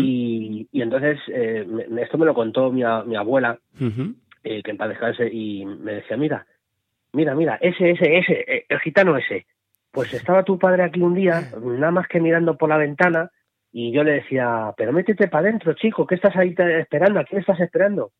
Y, 0.00 0.68
y 0.72 0.82
entonces 0.82 1.18
eh, 1.28 1.66
esto 2.00 2.18
me 2.18 2.26
lo 2.26 2.34
contó 2.34 2.70
mi, 2.72 2.82
abuela 2.82 3.58
eh, 4.44 4.62
que 4.62 4.70
en 4.70 4.76
paz 4.76 4.88
descanse, 4.90 5.28
y 5.32 5.64
me 5.64 5.94
decía, 5.94 6.16
mira, 6.16 6.46
mira, 7.12 7.34
mira, 7.34 7.58
ese, 7.60 7.90
ese, 7.90 8.18
ese, 8.18 8.44
eh, 8.46 8.66
el 8.68 8.80
gitano 8.80 9.16
ese. 9.16 9.46
Pues 9.90 10.12
estaba 10.14 10.42
tu 10.42 10.58
padre 10.58 10.84
aquí 10.84 11.00
un 11.00 11.14
día, 11.14 11.50
nada 11.62 11.90
más 11.90 12.08
que 12.08 12.20
mirando 12.20 12.56
por 12.56 12.70
la 12.70 12.78
ventana, 12.78 13.30
y 13.70 13.92
yo 13.92 14.04
le 14.04 14.12
decía, 14.12 14.72
pero 14.76 14.92
métete 14.92 15.28
para 15.28 15.48
adentro, 15.48 15.74
chico, 15.74 16.06
¿qué 16.06 16.14
estás 16.14 16.34
ahí 16.36 16.54
esperando? 16.58 17.20
¿A 17.20 17.24
quién 17.24 17.40
estás 17.40 17.60
esperando? 17.60 18.12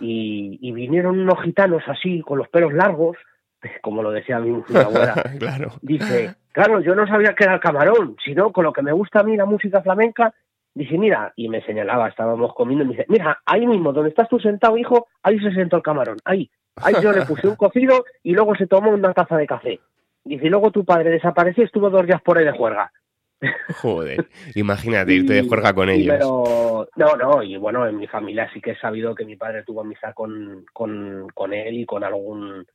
Y, 0.00 0.58
y 0.60 0.72
vinieron 0.72 1.20
unos 1.20 1.40
gitanos 1.42 1.82
así, 1.86 2.20
con 2.22 2.38
los 2.38 2.48
pelos 2.48 2.72
largos, 2.72 3.16
como 3.82 4.02
lo 4.02 4.10
decía 4.10 4.38
mi, 4.38 4.50
mi 4.50 4.76
abuela, 4.76 5.14
claro. 5.38 5.72
Dice, 5.82 6.34
claro, 6.52 6.80
yo 6.80 6.94
no 6.94 7.06
sabía 7.06 7.34
que 7.34 7.44
era 7.44 7.54
el 7.54 7.60
camarón, 7.60 8.16
sino 8.24 8.52
con 8.52 8.64
lo 8.64 8.72
que 8.72 8.82
me 8.82 8.92
gusta 8.92 9.20
a 9.20 9.22
mí 9.24 9.36
la 9.36 9.46
música 9.46 9.82
flamenca. 9.82 10.34
Dice, 10.74 10.98
mira, 10.98 11.32
y 11.36 11.48
me 11.48 11.62
señalaba, 11.62 12.08
estábamos 12.08 12.52
comiendo, 12.54 12.84
y 12.84 12.88
me 12.88 12.92
dice, 12.94 13.06
mira, 13.08 13.40
ahí 13.46 13.66
mismo, 13.66 13.92
donde 13.92 14.10
estás 14.10 14.28
tú 14.28 14.38
sentado, 14.38 14.76
hijo, 14.76 15.08
ahí 15.22 15.38
se 15.38 15.52
sentó 15.52 15.76
el 15.76 15.82
camarón, 15.82 16.18
ahí. 16.24 16.50
Ahí 16.76 16.94
yo 17.02 17.12
le 17.12 17.24
puse 17.24 17.48
un 17.48 17.56
cocido 17.56 18.04
y 18.22 18.32
luego 18.32 18.54
se 18.54 18.66
tomó 18.66 18.90
una 18.90 19.12
taza 19.14 19.36
de 19.36 19.46
café. 19.46 19.80
Dice, 20.24 20.46
y 20.46 20.50
luego 20.50 20.70
tu 20.70 20.84
padre 20.84 21.10
desapareció 21.10 21.62
y 21.62 21.66
estuvo 21.66 21.88
dos 21.90 22.06
días 22.06 22.20
por 22.22 22.36
ahí 22.38 22.44
de 22.44 22.52
juerga. 22.52 22.92
Joder, 23.82 24.26
imagínate 24.54 25.12
irte 25.12 25.34
de 25.34 25.42
juerga 25.42 25.72
con 25.74 25.88
ellos. 25.90 26.16
Pero, 26.18 26.88
no, 26.96 27.16
no, 27.16 27.42
y 27.42 27.56
bueno, 27.56 27.86
en 27.86 27.98
mi 27.98 28.06
familia 28.06 28.50
sí 28.52 28.60
que 28.60 28.72
he 28.72 28.78
sabido 28.78 29.14
que 29.14 29.24
mi 29.24 29.36
padre 29.36 29.62
tuvo 29.62 29.82
amistad 29.82 30.14
con, 30.14 30.64
con, 30.72 31.28
con 31.34 31.52
él 31.52 31.74
y 31.78 31.86
con 31.86 32.02
algún 32.04 32.66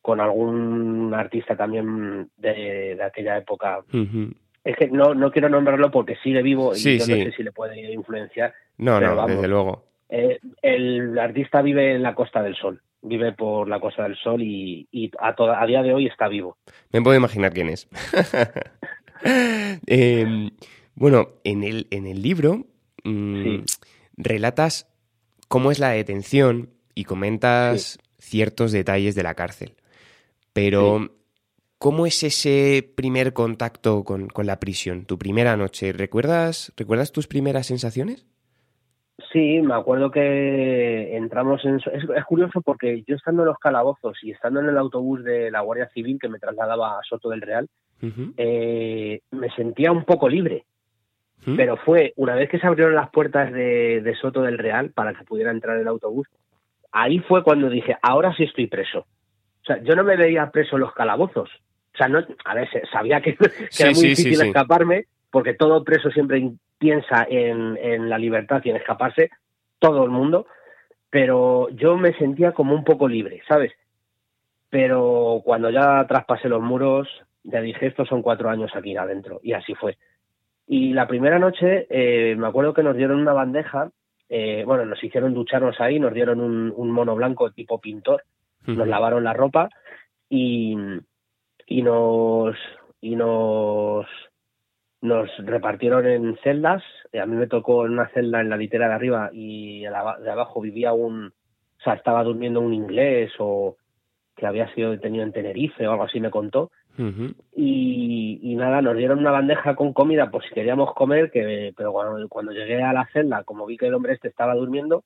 con 0.00 0.20
algún 0.20 1.12
artista 1.14 1.54
también 1.54 2.30
de, 2.38 2.94
de 2.96 3.02
aquella 3.02 3.36
época. 3.36 3.80
Es 4.64 4.76
que 4.76 4.88
no, 4.88 5.14
no 5.14 5.30
quiero 5.30 5.50
nombrarlo 5.50 5.90
porque 5.90 6.16
sigue 6.22 6.40
vivo 6.40 6.72
y 6.72 6.76
Sí, 6.78 6.98
yo 6.98 7.04
sí. 7.04 7.18
no 7.18 7.24
sé 7.30 7.36
si 7.36 7.42
le 7.42 7.52
puede 7.52 7.92
influenciar. 7.92 8.54
No, 8.78 9.00
no, 9.00 9.14
vamos. 9.14 9.32
desde 9.32 9.48
luego. 9.48 9.84
Eh, 10.08 10.38
el 10.62 11.18
artista 11.18 11.60
vive 11.60 11.94
en 11.94 12.02
la 12.02 12.14
Costa 12.14 12.42
del 12.42 12.54
Sol, 12.56 12.80
vive 13.02 13.32
por 13.32 13.68
la 13.68 13.80
Costa 13.80 14.02
del 14.04 14.16
Sol 14.16 14.42
y, 14.42 14.88
y 14.90 15.10
a, 15.20 15.34
toda- 15.34 15.62
a 15.62 15.66
día 15.66 15.82
de 15.82 15.92
hoy 15.94 16.06
está 16.06 16.28
vivo. 16.28 16.56
Me 16.92 17.00
puedo 17.02 17.16
imaginar 17.16 17.52
quién 17.52 17.68
es. 17.68 17.88
Em, 19.86 20.50
bueno, 20.94 21.28
en 21.44 21.64
el, 21.64 21.86
en 21.90 22.06
el 22.06 22.22
libro 22.22 22.66
mm, 23.04 23.42
Sí. 23.42 23.62
relatas 24.16 24.86
cómo 25.48 25.70
es 25.70 25.78
la 25.78 25.90
detención 25.90 26.70
y 26.94 27.04
comentas 27.04 27.98
ciertos 28.18 28.72
detalles 28.72 29.14
de 29.14 29.22
la 29.22 29.34
cárcel. 29.34 29.74
Pero, 30.52 31.10
¿cómo 31.78 32.06
es 32.06 32.22
ese 32.22 32.88
primer 32.96 33.32
contacto 33.32 34.04
con, 34.04 34.28
con 34.28 34.46
la 34.46 34.58
prisión? 34.60 35.04
Tu 35.04 35.18
primera 35.18 35.56
noche. 35.56 35.92
¿Recuerdas, 35.92 36.72
¿Recuerdas 36.76 37.12
tus 37.12 37.26
primeras 37.28 37.66
sensaciones? 37.66 38.26
Sí, 39.32 39.60
me 39.62 39.74
acuerdo 39.74 40.10
que 40.10 41.16
entramos 41.16 41.64
en... 41.64 41.76
Es, 41.76 42.04
es 42.16 42.24
curioso 42.24 42.60
porque 42.62 43.02
yo 43.06 43.16
estando 43.16 43.42
en 43.42 43.48
los 43.48 43.58
calabozos 43.58 44.16
y 44.22 44.30
estando 44.30 44.60
en 44.60 44.68
el 44.68 44.78
autobús 44.78 45.24
de 45.24 45.50
la 45.50 45.60
Guardia 45.60 45.88
Civil 45.88 46.18
que 46.20 46.28
me 46.28 46.38
trasladaba 46.38 46.98
a 46.98 47.02
Soto 47.02 47.28
del 47.30 47.40
Real, 47.42 47.68
eh, 48.36 49.20
me 49.32 49.50
sentía 49.50 49.90
un 49.90 50.04
poco 50.04 50.28
libre. 50.28 50.64
¿Mm? 51.44 51.56
Pero 51.56 51.76
fue 51.78 52.12
una 52.16 52.34
vez 52.36 52.48
que 52.48 52.58
se 52.60 52.66
abrieron 52.66 52.94
las 52.94 53.10
puertas 53.10 53.52
de, 53.52 54.00
de 54.02 54.14
Soto 54.16 54.42
del 54.42 54.58
Real 54.58 54.90
para 54.90 55.12
que 55.14 55.24
pudiera 55.24 55.50
entrar 55.50 55.76
el 55.78 55.88
autobús, 55.88 56.28
ahí 56.92 57.18
fue 57.20 57.42
cuando 57.42 57.68
dije, 57.68 57.96
ahora 58.02 58.32
sí 58.36 58.44
estoy 58.44 58.66
preso. 58.68 59.00
O 59.00 59.64
sea, 59.64 59.82
yo 59.82 59.94
no 59.96 60.04
me 60.04 60.16
veía 60.16 60.50
preso 60.50 60.76
en 60.76 60.82
los 60.82 60.94
calabozos. 60.94 61.50
O 61.94 61.96
sea, 61.98 62.08
no, 62.08 62.24
a 62.44 62.54
ver, 62.54 62.68
sabía 62.92 63.20
que, 63.20 63.34
que 63.36 63.48
Sí, 63.70 63.82
era 63.82 63.90
muy 63.90 64.00
sí, 64.00 64.08
difícil 64.10 64.36
sí. 64.36 64.46
escaparme, 64.46 65.06
porque 65.30 65.54
todo 65.54 65.82
preso 65.82 66.10
siempre 66.10 66.38
in- 66.38 66.58
piensa 66.78 67.26
en, 67.28 67.76
en 67.76 68.08
la 68.08 68.18
libertad 68.18 68.60
y 68.64 68.70
en 68.70 68.76
escaparse, 68.76 69.30
todo 69.78 70.04
el 70.04 70.10
mundo, 70.10 70.46
pero 71.10 71.68
yo 71.70 71.96
me 71.96 72.12
sentía 72.14 72.52
como 72.52 72.74
un 72.74 72.84
poco 72.84 73.08
libre, 73.08 73.42
¿sabes? 73.48 73.72
Pero 74.70 75.42
cuando 75.44 75.70
ya 75.70 76.06
traspasé 76.06 76.48
los 76.48 76.62
muros, 76.62 77.08
ya 77.42 77.60
dije, 77.60 77.86
estos 77.86 78.08
son 78.08 78.22
cuatro 78.22 78.50
años 78.50 78.70
aquí 78.74 78.96
adentro, 78.96 79.40
y 79.42 79.52
así 79.52 79.74
fue. 79.74 79.96
Y 80.66 80.92
la 80.92 81.08
primera 81.08 81.38
noche, 81.38 81.86
eh, 81.88 82.36
me 82.36 82.46
acuerdo 82.46 82.74
que 82.74 82.82
nos 82.82 82.96
dieron 82.96 83.20
una 83.20 83.32
bandeja, 83.32 83.90
eh, 84.28 84.64
bueno, 84.66 84.84
nos 84.84 85.02
hicieron 85.02 85.32
ducharnos 85.32 85.80
ahí, 85.80 85.98
nos 85.98 86.12
dieron 86.12 86.40
un, 86.40 86.72
un 86.76 86.90
mono 86.90 87.14
blanco 87.16 87.50
tipo 87.50 87.80
pintor, 87.80 88.24
nos 88.66 88.86
lavaron 88.86 89.24
la 89.24 89.32
ropa 89.32 89.70
y, 90.28 90.76
y 91.66 91.82
nos 91.82 92.54
y 93.00 93.16
nos 93.16 94.06
nos 95.00 95.30
repartieron 95.38 96.06
en 96.06 96.36
celdas. 96.42 96.82
Eh, 97.12 97.20
A 97.20 97.26
mí 97.26 97.36
me 97.36 97.46
tocó 97.46 97.86
en 97.86 97.92
una 97.92 98.08
celda 98.08 98.40
en 98.40 98.50
la 98.50 98.56
litera 98.56 98.88
de 98.88 98.94
arriba 98.94 99.30
y 99.32 99.80
de 99.82 100.30
abajo 100.30 100.60
vivía 100.60 100.92
un, 100.92 101.26
o 101.26 101.82
sea, 101.82 101.94
estaba 101.94 102.24
durmiendo 102.24 102.60
un 102.60 102.74
inglés 102.74 103.32
o 103.38 103.76
que 104.36 104.46
había 104.46 104.72
sido 104.74 104.90
detenido 104.90 105.24
en 105.24 105.32
Tenerife 105.32 105.86
o 105.86 105.92
algo 105.92 106.04
así 106.04 106.20
me 106.20 106.30
contó. 106.30 106.70
Y, 107.54 108.40
y 108.42 108.56
nada, 108.56 108.82
nos 108.82 108.96
dieron 108.96 109.20
una 109.20 109.30
bandeja 109.30 109.76
con 109.76 109.92
comida 109.92 110.32
por 110.32 110.42
si 110.42 110.52
queríamos 110.52 110.94
comer, 110.94 111.30
que 111.30 111.72
pero 111.76 111.92
cuando, 111.92 112.28
cuando 112.28 112.50
llegué 112.50 112.82
a 112.82 112.92
la 112.92 113.06
celda, 113.12 113.44
como 113.44 113.66
vi 113.66 113.76
que 113.76 113.86
el 113.86 113.94
hombre 113.94 114.14
este 114.14 114.26
estaba 114.26 114.56
durmiendo, 114.56 115.04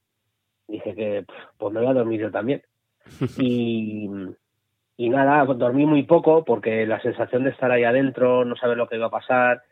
dije 0.69 0.95
que 0.95 1.27
pues 1.59 1.73
me 1.75 1.81
voy 1.81 1.91
a 1.91 1.95
dormir 1.95 2.21
yo 2.21 2.31
también. 2.31 2.63
y, 3.39 4.09
y 4.97 5.09
nada, 5.11 5.45
dormí 5.45 5.85
muy 5.85 6.05
poco 6.05 6.45
porque 6.47 6.87
la 6.87 7.01
sensación 7.03 7.45
de 7.45 7.51
estar 7.51 7.71
ahí 7.71 7.85
adentro, 7.85 8.47
no 8.47 8.57
saber 8.57 8.79
lo 8.79 8.89
que 8.89 8.97
iba 8.97 9.07
a 9.07 9.11
pasar, 9.11 9.63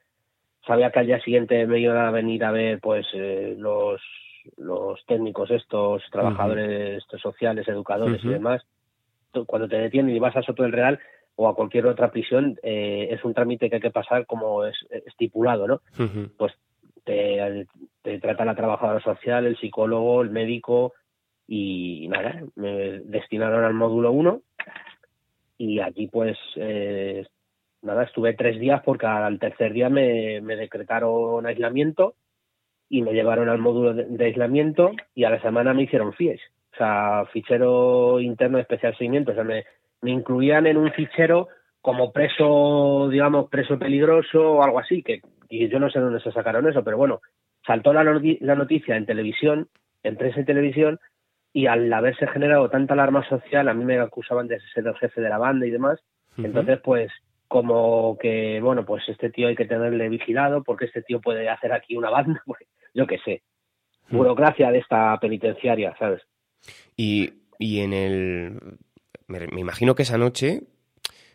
sabía 0.70 0.92
que 0.92 1.00
al 1.00 1.06
día 1.06 1.20
siguiente 1.20 1.66
me 1.66 1.80
iban 1.80 1.96
a 1.96 2.12
venir 2.12 2.44
a 2.44 2.52
ver 2.52 2.78
pues 2.78 3.04
eh, 3.12 3.56
los 3.58 4.00
los 4.56 5.04
técnicos 5.06 5.50
estos, 5.50 6.02
trabajadores 6.12 6.98
estos 6.98 7.20
sociales, 7.20 7.66
educadores 7.66 8.24
y 8.24 8.28
demás. 8.28 8.62
Cuando 9.46 9.68
te 9.68 9.76
detienen 9.76 10.14
y 10.14 10.20
vas 10.20 10.36
a 10.36 10.42
Soto 10.42 10.62
del 10.62 10.72
Real 10.72 10.98
o 11.34 11.48
a 11.48 11.56
cualquier 11.56 11.86
otra 11.86 12.10
prisión, 12.12 12.56
eh, 12.62 13.08
es 13.10 13.24
un 13.24 13.34
trámite 13.34 13.68
que 13.68 13.76
hay 13.76 13.82
que 13.82 13.90
pasar 13.90 14.26
como 14.26 14.64
es 14.64 14.76
estipulado, 15.06 15.66
¿no? 15.66 15.80
Pues 16.38 16.52
te, 17.04 17.66
te 18.02 18.18
trata 18.20 18.44
la 18.44 18.54
trabajadora 18.54 19.00
social, 19.02 19.46
el 19.46 19.58
psicólogo, 19.58 20.22
el 20.22 20.30
médico 20.30 20.94
y 21.48 22.06
nada, 22.08 22.44
me 22.54 23.00
destinaron 23.00 23.64
al 23.64 23.74
módulo 23.74 24.12
1 24.12 24.40
y 25.58 25.80
allí 25.80 26.06
pues 26.06 26.38
eh, 26.56 27.26
nada, 27.82 28.04
estuve 28.04 28.34
tres 28.34 28.58
días 28.58 28.82
porque 28.84 29.06
al 29.06 29.38
tercer 29.38 29.72
día 29.72 29.88
me, 29.88 30.40
me 30.40 30.56
decretaron 30.56 31.46
aislamiento 31.46 32.14
y 32.88 33.02
me 33.02 33.12
llevaron 33.12 33.48
al 33.48 33.58
módulo 33.58 33.94
de, 33.94 34.04
de 34.04 34.24
aislamiento 34.24 34.92
y 35.14 35.24
a 35.24 35.30
la 35.30 35.40
semana 35.40 35.72
me 35.74 35.84
hicieron 35.84 36.12
FIES, 36.12 36.40
o 36.72 36.76
sea, 36.76 37.24
fichero 37.32 38.20
interno 38.20 38.56
de 38.58 38.62
especial 38.62 38.96
seguimiento, 38.96 39.32
o 39.32 39.34
sea, 39.34 39.44
me, 39.44 39.64
me 40.02 40.10
incluían 40.10 40.66
en 40.66 40.76
un 40.76 40.92
fichero 40.92 41.48
como 41.80 42.12
preso, 42.12 43.08
digamos, 43.10 43.48
preso 43.48 43.78
peligroso 43.78 44.52
o 44.52 44.62
algo 44.62 44.78
así, 44.78 45.02
que 45.02 45.22
y 45.48 45.68
yo 45.68 45.80
no 45.80 45.90
sé 45.90 45.98
dónde 45.98 46.20
se 46.20 46.32
sacaron 46.32 46.68
eso, 46.68 46.84
pero 46.84 46.96
bueno, 46.96 47.20
saltó 47.66 47.92
la, 47.92 48.04
la 48.04 48.54
noticia 48.54 48.96
en 48.96 49.06
televisión, 49.06 49.68
en 50.02 50.16
prensa 50.16 50.40
y 50.40 50.44
televisión, 50.44 51.00
y 51.52 51.66
al 51.66 51.92
haberse 51.92 52.26
generado 52.28 52.70
tanta 52.70 52.94
alarma 52.94 53.28
social, 53.28 53.68
a 53.68 53.74
mí 53.74 53.84
me 53.84 53.98
acusaban 53.98 54.46
de 54.46 54.60
ser 54.72 54.86
el 54.86 54.94
jefe 54.96 55.20
de 55.20 55.28
la 55.28 55.38
banda 55.38 55.66
y 55.66 55.70
demás, 55.70 56.00
Ujú. 56.38 56.46
entonces 56.46 56.80
pues 56.82 57.10
como 57.50 58.16
que, 58.16 58.60
bueno, 58.62 58.86
pues 58.86 59.02
este 59.08 59.28
tío 59.28 59.48
hay 59.48 59.56
que 59.56 59.64
tenerle 59.66 60.08
vigilado 60.08 60.62
porque 60.62 60.84
este 60.84 61.02
tío 61.02 61.20
puede 61.20 61.48
hacer 61.48 61.72
aquí 61.72 61.96
una 61.96 62.08
banda, 62.08 62.40
pues, 62.46 62.60
yo 62.94 63.06
qué 63.06 63.18
sé, 63.18 63.42
Mm. 64.10 64.16
burocracia 64.16 64.70
de 64.70 64.78
esta 64.78 65.18
penitenciaria, 65.20 65.94
¿sabes? 65.98 66.22
Y, 66.96 67.32
y 67.58 67.80
en 67.80 67.92
el... 67.92 68.58
Me, 69.26 69.46
me 69.46 69.60
imagino 69.60 69.94
que 69.94 70.02
esa 70.02 70.18
noche 70.18 70.62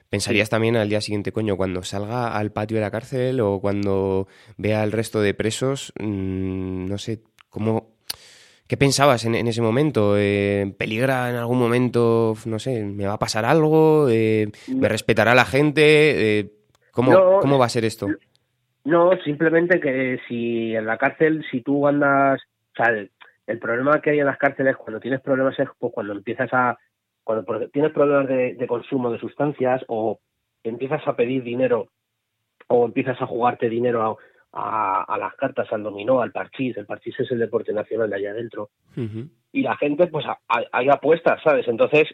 pensarías 0.09 0.49
también 0.49 0.75
al 0.75 0.89
día 0.89 1.01
siguiente, 1.01 1.31
coño, 1.31 1.57
cuando 1.57 1.83
salga 1.83 2.37
al 2.37 2.51
patio 2.51 2.75
de 2.75 2.81
la 2.81 2.91
cárcel 2.91 3.39
o 3.39 3.59
cuando 3.59 4.27
vea 4.57 4.81
al 4.81 4.91
resto 4.91 5.21
de 5.21 5.33
presos, 5.33 5.93
mm, 5.99 6.85
no 6.85 6.97
sé, 6.97 7.23
¿cómo... 7.49 7.94
¿Qué 8.67 8.77
pensabas 8.77 9.25
en, 9.25 9.35
en 9.35 9.47
ese 9.47 9.61
momento? 9.61 10.15
Eh, 10.17 10.73
¿Peligra 10.77 11.29
en 11.29 11.35
algún 11.35 11.59
momento, 11.59 12.33
no 12.45 12.59
sé, 12.59 12.83
me 12.83 13.05
va 13.05 13.13
a 13.13 13.19
pasar 13.19 13.45
algo? 13.45 14.07
Eh, 14.09 14.47
¿Me 14.75 14.89
respetará 14.89 15.35
la 15.35 15.45
gente? 15.45 16.39
Eh, 16.39 16.51
¿cómo, 16.91 17.11
No. 17.11 17.39
¿Cómo 17.41 17.59
va 17.59 17.65
a 17.65 17.69
ser 17.69 17.85
esto? 17.85 18.07
No, 18.83 19.11
simplemente 19.23 19.79
que 19.79 20.19
si 20.27 20.75
en 20.75 20.85
la 20.85 20.97
cárcel, 20.97 21.45
si 21.51 21.61
tú 21.61 21.87
andas, 21.87 22.41
o 22.73 22.75
sea, 22.75 22.93
el, 22.93 23.11
el 23.47 23.59
problema 23.59 24.01
que 24.01 24.11
hay 24.11 24.19
en 24.19 24.25
las 24.25 24.37
cárceles 24.37 24.77
cuando 24.77 24.99
tienes 24.99 25.21
problemas 25.21 25.59
es 25.59 25.69
pues 25.77 25.93
cuando 25.93 26.13
empiezas 26.13 26.49
a, 26.51 26.77
cuando 27.23 27.69
tienes 27.69 27.91
problemas 27.91 28.27
de, 28.27 28.67
consumo 28.67 29.11
de 29.11 29.19
sustancias 29.19 29.83
o 29.87 30.19
empiezas 30.63 31.05
a 31.07 31.15
pedir 31.15 31.43
dinero 31.43 31.89
o 32.67 32.85
empiezas 32.85 33.21
a 33.21 33.27
jugarte 33.27 33.69
dinero 33.69 34.03
a, 34.03 34.15
las 34.55 35.35
cartas, 35.35 35.71
al 35.71 35.83
dominó, 35.83 36.21
al 36.21 36.31
parchís, 36.31 36.77
el 36.77 36.85
parchís 36.85 37.19
es 37.19 37.31
el 37.31 37.39
deporte 37.39 37.73
nacional 37.73 38.09
de 38.09 38.15
allá 38.15 38.31
adentro, 38.31 38.69
y 39.51 39.61
la 39.61 39.75
gente 39.77 40.07
pues 40.07 40.25
hay 40.47 40.89
apuestas, 40.89 41.41
¿sabes? 41.43 41.67
Entonces, 41.67 42.07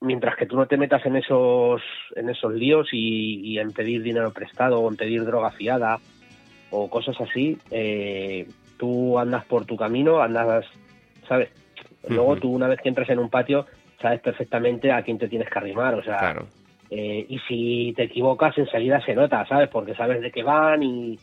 mientras 0.00 0.36
que 0.36 0.46
tú 0.46 0.56
no 0.56 0.66
te 0.66 0.76
metas 0.76 1.04
en 1.06 1.16
esos, 1.16 1.82
en 2.14 2.28
esos 2.28 2.52
líos 2.52 2.88
y, 2.92 3.58
en 3.58 3.72
pedir 3.72 4.02
dinero 4.02 4.32
prestado 4.32 4.80
o 4.80 4.90
en 4.90 4.96
pedir 4.96 5.24
droga 5.24 5.50
fiada 5.50 5.98
o 6.70 6.88
cosas 6.88 7.20
así, 7.20 7.58
eh, 7.70 8.46
tú 8.78 9.18
andas 9.18 9.44
por 9.44 9.64
tu 9.64 9.76
camino, 9.76 10.20
andas, 10.20 10.66
¿sabes? 11.28 11.50
Luego 12.08 12.36
tú 12.36 12.52
una 12.52 12.68
vez 12.68 12.80
que 12.82 12.88
entras 12.88 13.08
en 13.08 13.18
un 13.18 13.30
patio 13.30 13.66
sabes 14.00 14.20
perfectamente 14.20 14.92
a 14.92 15.02
quién 15.02 15.18
te 15.18 15.28
tienes 15.28 15.48
que 15.48 15.58
arrimar, 15.58 15.94
o 15.94 16.02
sea, 16.02 16.36
eh, 16.90 17.24
y 17.26 17.38
si 17.48 17.94
te 17.96 18.04
equivocas 18.04 18.56
enseguida 18.58 19.00
se 19.04 19.14
nota, 19.14 19.46
¿sabes? 19.46 19.68
Porque 19.68 19.94
sabes 19.94 20.20
de 20.20 20.30
qué 20.30 20.42
van 20.42 20.82
y 20.82 21.18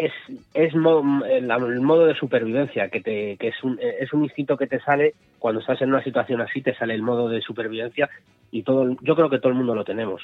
es, 0.00 0.12
es 0.54 0.72
el, 0.74 0.80
modo 0.80 2.06
de 2.06 2.14
supervivencia 2.14 2.88
que, 2.88 3.00
te, 3.00 3.36
que 3.36 3.48
es, 3.48 3.62
un, 3.62 3.78
es 3.80 4.12
un 4.12 4.24
instinto 4.24 4.56
que 4.56 4.66
te 4.66 4.80
sale 4.80 5.14
cuando 5.38 5.60
estás 5.60 5.80
en 5.82 5.90
una 5.90 6.02
situación 6.02 6.40
así, 6.40 6.62
te 6.62 6.74
sale 6.74 6.94
el 6.94 7.02
modo 7.02 7.28
de 7.28 7.42
supervivencia 7.42 8.08
y 8.50 8.62
todo, 8.62 8.96
yo 9.02 9.14
creo 9.14 9.28
que 9.28 9.38
todo 9.38 9.50
el 9.50 9.58
mundo 9.58 9.74
lo 9.74 9.84
tenemos. 9.84 10.22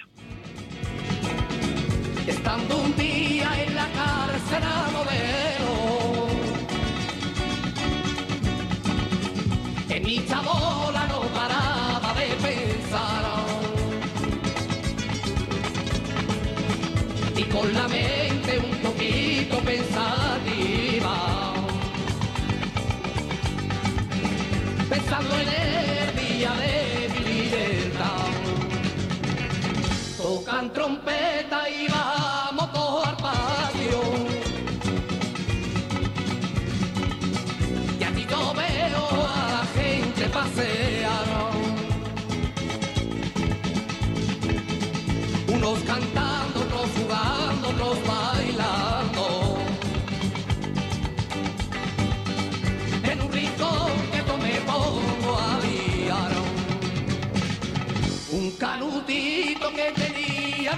Estando 2.26 2.78
un 2.78 2.96
día 2.96 3.48
en 3.66 3.74
la 3.74 3.86
cárcel 3.92 4.62
en 9.88 10.02
mi 10.02 10.26
chabola 10.26 11.06
no 11.08 11.20
paraba 11.34 12.12
de 12.14 12.26
pensar. 12.46 13.24
Y 17.36 17.42
con 17.44 17.72
la 17.72 17.88
mente 17.88 18.25
Tocan 30.74 31.15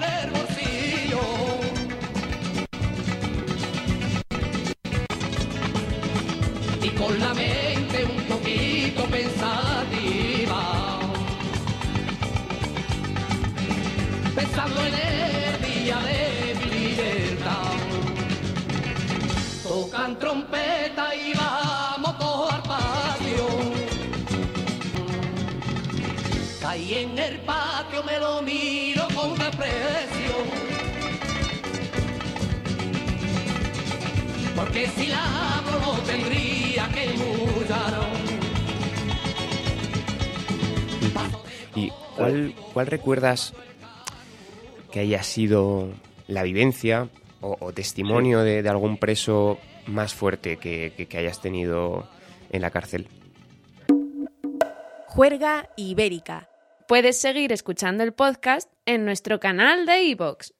tenía 0.00 0.37
patio, 27.78 28.02
me 28.02 28.18
lo 28.18 28.42
miro 28.42 29.06
con 29.14 29.38
desprecio. 29.38 30.34
Porque 34.56 34.86
si 34.88 35.06
la 35.06 35.58
abro 35.58 35.78
no 35.80 35.92
tendría 36.02 36.88
que 36.88 37.08
mudar. 37.16 37.94
¿Y 41.74 41.92
cuál, 42.16 42.54
cuál 42.72 42.86
recuerdas 42.86 43.54
que 44.90 45.00
haya 45.00 45.22
sido 45.22 45.88
la 46.26 46.42
vivencia 46.42 47.08
o, 47.40 47.72
testimonio 47.72 48.40
de, 48.40 48.68
algún 48.68 48.96
preso 48.96 49.58
más 49.86 50.12
fuerte 50.12 50.56
que, 50.56 51.06
que 51.08 51.18
hayas 51.18 51.40
tenido 51.40 52.08
en 52.50 52.62
la 52.62 52.70
cárcel? 52.70 53.06
Juerga 55.06 55.68
Ibérica. 55.76 56.48
Puedes 56.88 57.20
seguir 57.20 57.52
escuchando 57.52 58.02
el 58.02 58.14
podcast 58.14 58.72
en 58.86 59.04
nuestro 59.04 59.40
canal 59.40 59.84
de 59.84 60.04
iVoox 60.04 60.52